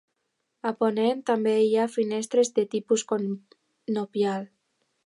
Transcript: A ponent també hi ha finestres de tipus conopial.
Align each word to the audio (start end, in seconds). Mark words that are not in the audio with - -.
A 0.69 0.71
ponent 0.79 1.21
també 1.31 1.53
hi 1.65 1.69
ha 1.75 1.85
finestres 1.99 2.53
de 2.57 2.67
tipus 2.73 3.05
conopial. 3.13 4.51